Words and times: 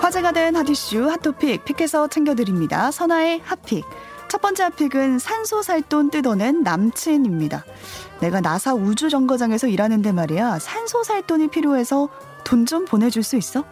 화제가 0.00 0.32
된 0.32 0.56
핫이슈 0.56 1.08
핫토픽 1.10 1.64
픽해서 1.64 2.08
챙겨드립니다. 2.08 2.90
선아의 2.90 3.40
핫픽. 3.44 3.84
첫 4.28 4.40
번째 4.40 4.64
핫픽은 4.64 5.18
산소살돈 5.18 6.10
뜯어낸 6.10 6.62
남친입니다. 6.62 7.64
내가 8.20 8.40
나사 8.40 8.74
우주정거장에서 8.74 9.68
일하는데 9.68 10.12
말이야 10.12 10.58
산소살돈이 10.58 11.48
필요해서 11.48 12.08
돈 12.44 12.66
좀 12.66 12.84
보내줄 12.84 13.22
수 13.22 13.36
있어? 13.36 13.64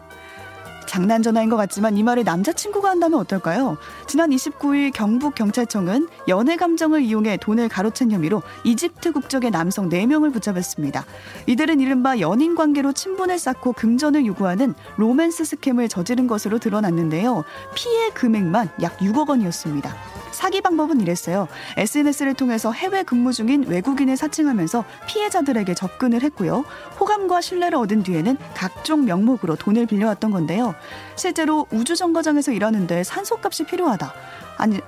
장난 0.97 1.23
전화인 1.23 1.51
것 1.51 1.57
같지만 1.59 1.99
이 1.99 2.03
말을 2.03 2.25
남자친구가 2.25 2.89
한다면 2.89 3.21
어떨까요? 3.21 3.77
지난 4.07 4.31
29일 4.31 4.93
경북 4.95 5.35
경찰청은 5.35 6.09
연애 6.27 6.57
감정을 6.57 7.03
이용해 7.03 7.37
돈을 7.37 7.69
가로챈 7.69 8.13
혐의로 8.13 8.41
이집트 8.65 9.13
국적의 9.13 9.51
남성 9.51 9.91
4명을 9.91 10.33
붙잡았습니다. 10.33 11.05
이들은 11.49 11.81
이른바 11.81 12.19
연인 12.21 12.55
관계로 12.55 12.95
친분을 12.95 13.39
쌓고 13.39 13.75
금전을 13.75 14.25
요구하는 14.25 14.73
로맨스 14.97 15.45
스캠을 15.45 15.91
저지른 15.91 16.27
것으로 16.27 16.59
드러났는데요. 16.59 17.45
피해 17.75 18.09
금액만 18.15 18.71
약 18.81 18.97
6억 18.97 19.29
원이었습니다. 19.29 19.95
사기 20.33 20.61
방법은 20.61 21.01
이랬어요. 21.01 21.49
SNS를 21.77 22.35
통해서 22.35 22.73
해외 22.73 23.03
근무 23.03 23.33
중인 23.33 23.65
외국인을 23.65 24.17
사칭하면서 24.17 24.85
피해자들에게 25.07 25.75
접근을 25.75 26.23
했고요. 26.23 26.65
호감과 27.01 27.41
신뢰를 27.41 27.79
얻은 27.79 28.03
뒤에는 28.03 28.37
각종 28.55 29.05
명목으로 29.05 29.57
돈을 29.57 29.87
빌려왔던 29.87 30.31
건데요. 30.31 30.75
실제로 31.17 31.67
우주 31.71 31.97
정거장에서 31.97 32.53
일하는데 32.53 33.05
산소값이 33.05 33.65
필요하다. 33.65 34.13
아니, 34.59 34.81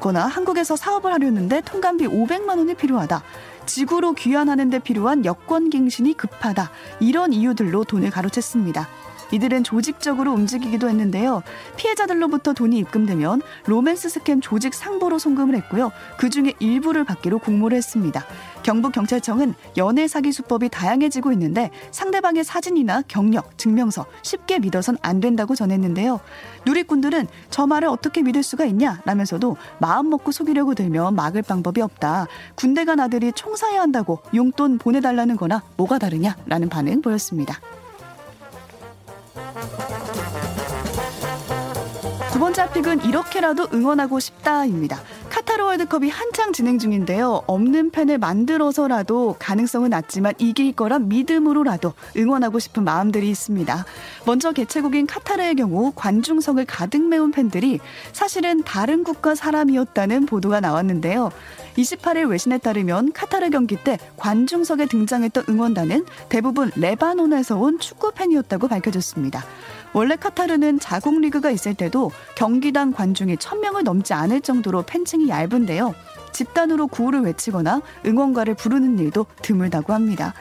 거나 0.00 0.26
한국에서 0.26 0.76
사업을 0.76 1.12
하려는데 1.12 1.62
통관비 1.62 2.06
500만 2.06 2.58
원이 2.58 2.74
필요하다. 2.74 3.22
지구로 3.66 4.12
귀환하는 4.12 4.68
데 4.68 4.78
필요한 4.78 5.24
여권 5.24 5.70
갱신이 5.70 6.14
급하다. 6.14 6.70
이런 7.00 7.32
이유들로 7.32 7.84
돈을 7.84 8.10
가로챘습니다. 8.10 8.86
이들은 9.32 9.64
조직적으로 9.64 10.32
움직이기도 10.32 10.88
했는데요. 10.88 11.42
피해자들로부터 11.76 12.52
돈이 12.52 12.78
입금되면 12.78 13.42
로맨스 13.66 14.08
스캠 14.08 14.40
조직 14.40 14.74
상보로 14.74 15.18
송금을 15.18 15.54
했고요. 15.56 15.90
그 16.18 16.30
중에 16.30 16.54
일부를 16.58 17.04
받기로 17.04 17.38
공모를 17.38 17.76
했습니다. 17.76 18.24
경북 18.62 18.92
경찰청은 18.92 19.54
연애 19.76 20.08
사기 20.08 20.32
수법이 20.32 20.70
다양해지고 20.70 21.32
있는데 21.32 21.70
상대방의 21.90 22.44
사진이나 22.44 23.02
경력, 23.06 23.58
증명서 23.58 24.06
쉽게 24.22 24.58
믿어선 24.58 24.96
안 25.02 25.20
된다고 25.20 25.54
전했는데요. 25.54 26.20
누리꾼들은 26.64 27.26
저 27.50 27.66
말을 27.66 27.88
어떻게 27.88 28.22
믿을 28.22 28.42
수가 28.42 28.64
있냐? 28.64 29.02
라면서도 29.04 29.56
마음 29.78 30.08
먹고 30.08 30.32
속이려고 30.32 30.74
들면 30.74 31.14
막을 31.14 31.42
방법이 31.42 31.82
없다. 31.82 32.26
군대 32.54 32.84
간 32.84 33.00
아들이 33.00 33.32
총 33.32 33.54
사야 33.54 33.82
한다고 33.82 34.20
용돈 34.34 34.78
보내달라는 34.78 35.36
거나 35.36 35.62
뭐가 35.76 35.98
다르냐? 35.98 36.36
라는 36.46 36.68
반응 36.68 37.02
보였습니다. 37.02 37.60
두 42.44 42.52
번째 42.52 42.70
픽은 42.74 43.04
이렇게라도 43.06 43.68
응원하고 43.72 44.20
싶다입니다. 44.20 45.00
카타르 45.54 45.66
월드컵이 45.66 46.10
한창 46.10 46.52
진행 46.52 46.80
중인데요. 46.80 47.42
없는 47.46 47.92
팬을 47.92 48.18
만들어서라도 48.18 49.36
가능성은 49.38 49.90
낮지만 49.90 50.34
이길 50.38 50.72
거란 50.72 51.08
믿음으로라도 51.08 51.92
응원하고 52.16 52.58
싶은 52.58 52.82
마음들이 52.82 53.30
있습니다. 53.30 53.84
먼저 54.26 54.50
개최국인 54.50 55.06
카타르의 55.06 55.54
경우 55.54 55.92
관중석을 55.94 56.64
가득 56.64 57.06
메운 57.06 57.30
팬들이 57.30 57.78
사실은 58.12 58.64
다른 58.64 59.04
국가 59.04 59.36
사람이었다는 59.36 60.26
보도가 60.26 60.58
나왔는데요. 60.58 61.30
28일 61.76 62.30
외신에 62.30 62.58
따르면 62.58 63.12
카타르 63.12 63.50
경기 63.50 63.76
때 63.76 63.98
관중석에 64.16 64.86
등장했던 64.86 65.44
응원단은 65.48 66.04
대부분 66.28 66.72
레바논에서 66.74 67.56
온 67.58 67.78
축구 67.78 68.10
팬이었다고 68.12 68.66
밝혀졌습니다. 68.66 69.44
원래 69.92 70.16
카타르는 70.16 70.80
자국 70.80 71.20
리그가 71.20 71.50
있을 71.50 71.74
때도 71.74 72.10
경기당 72.34 72.92
관중이 72.92 73.36
1000명을 73.36 73.84
넘지 73.84 74.12
않을 74.12 74.40
정도로 74.40 74.82
팬층이 74.82 75.28
얇 75.28 75.43
은데요. 75.52 75.94
집단으로 76.32 76.86
구호를 76.88 77.20
외치거나 77.22 77.82
응원가를 78.04 78.54
부르는 78.54 78.98
일도 78.98 79.26
드물다고 79.42 79.92
합니다. 79.92 80.34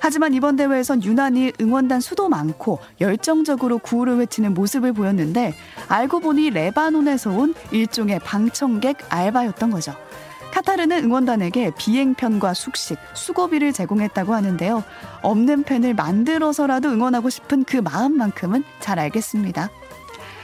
하지만 0.00 0.32
이번 0.32 0.56
대회에선 0.56 1.02
유난히 1.02 1.52
응원단 1.60 2.00
수도 2.00 2.28
많고 2.28 2.78
열정적으로 3.00 3.78
구호를 3.78 4.18
외치는 4.18 4.54
모습을 4.54 4.92
보였는데 4.92 5.54
알고 5.88 6.20
보니 6.20 6.50
레바논에서 6.50 7.30
온 7.30 7.54
일종의 7.72 8.20
방청객 8.20 8.98
알바였던 9.08 9.70
거죠. 9.70 9.94
카타르는 10.52 11.04
응원단에게 11.04 11.72
비행편과 11.76 12.54
숙식, 12.54 12.98
수고비를 13.14 13.72
제공했다고 13.72 14.34
하는데요. 14.34 14.82
없는 15.22 15.64
팬을 15.64 15.94
만들어서라도 15.94 16.88
응원하고 16.90 17.28
싶은 17.28 17.64
그 17.64 17.76
마음만큼은 17.76 18.64
잘 18.80 18.98
알겠습니다. 18.98 19.68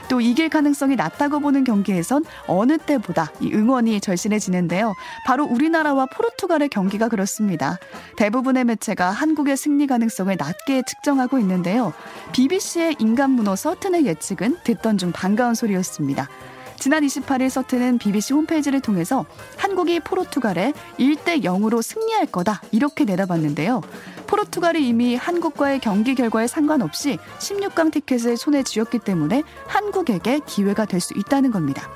또 0.09 0.21
이길 0.21 0.49
가능성이 0.49 0.95
낮다고 0.95 1.39
보는 1.39 1.63
경기에선 1.63 2.23
어느 2.47 2.77
때보다 2.77 3.31
이 3.39 3.51
응원이 3.53 4.01
절실해지는데요. 4.01 4.93
바로 5.25 5.45
우리나라와 5.45 6.05
포르투갈의 6.05 6.69
경기가 6.69 7.09
그렇습니다. 7.09 7.77
대부분의 8.17 8.65
매체가 8.65 9.09
한국의 9.11 9.57
승리 9.57 9.87
가능성을 9.87 10.35
낮게 10.37 10.83
측정하고 10.87 11.39
있는데요. 11.39 11.93
BBC의 12.33 12.97
인간 12.99 13.31
문어 13.31 13.55
서튼의 13.55 14.05
예측은 14.05 14.57
듣던 14.63 14.97
중 14.97 15.11
반가운 15.11 15.55
소리였습니다. 15.55 16.27
지난 16.77 17.03
28일 17.03 17.49
서트는 17.49 17.97
BBC 17.97 18.33
홈페이지를 18.33 18.79
통해서 18.81 19.25
한국이 19.57 19.99
포르투갈에 19.99 20.73
1대 20.99 21.43
0으로 21.43 21.81
승리할 21.81 22.27
거다 22.27 22.61
이렇게 22.71 23.05
내다봤는데요. 23.05 23.81
포르투갈이 24.27 24.87
이미 24.87 25.15
한국과의 25.15 25.79
경기 25.79 26.15
결과에 26.15 26.47
상관없이 26.47 27.17
16강 27.39 27.91
티켓을 27.91 28.37
손에 28.37 28.63
쥐었기 28.63 28.99
때문에 28.99 29.43
한국에게 29.67 30.39
기회가 30.45 30.85
될 30.85 30.99
수 30.99 31.13
있다는 31.15 31.51
겁니다. 31.51 31.87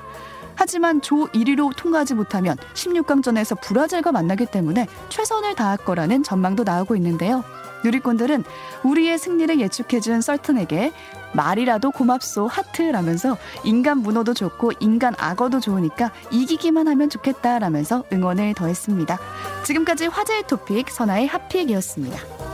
하지만 0.60 1.00
조 1.00 1.26
1위로 1.28 1.74
통과하지 1.74 2.12
못하면 2.12 2.54
16강전에서 2.74 3.58
브라질과 3.62 4.12
만나기 4.12 4.44
때문에 4.44 4.86
최선을 5.08 5.54
다할 5.54 5.78
거라는 5.78 6.22
전망도 6.22 6.64
나오고 6.64 6.96
있는데요. 6.96 7.42
누리꾼들은 7.82 8.44
우리의 8.82 9.18
승리를 9.18 9.58
예측해준 9.58 10.20
썰튼에게 10.20 10.92
말이라도 11.32 11.92
고맙소 11.92 12.46
하트라면서 12.46 13.38
인간 13.64 13.98
문어도 14.02 14.34
좋고 14.34 14.72
인간 14.80 15.14
악어도 15.16 15.60
좋으니까 15.60 16.12
이기기만 16.30 16.88
하면 16.88 17.08
좋겠다라면서 17.08 18.04
응원을 18.12 18.52
더했습니다. 18.52 19.18
지금까지 19.64 20.08
화제의 20.08 20.42
토픽 20.46 20.90
선아의 20.90 21.26
핫픽이었습니다. 21.26 22.49